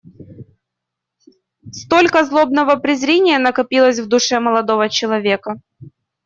[1.71, 5.61] Cтолько злобного презрения накопилось в душе молодого человека.